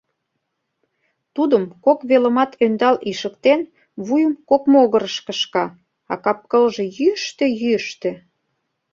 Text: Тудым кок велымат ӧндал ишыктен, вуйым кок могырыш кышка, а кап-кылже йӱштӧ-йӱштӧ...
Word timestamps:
Тудым 1.35 1.63
кок 1.85 1.99
велымат 2.09 2.51
ӧндал 2.63 2.95
ишыктен, 3.09 3.61
вуйым 4.05 4.33
кок 4.49 4.63
могырыш 4.73 5.15
кышка, 5.25 5.65
а 6.11 6.13
кап-кылже 6.23 6.85
йӱштӧ-йӱштӧ... 6.97 8.11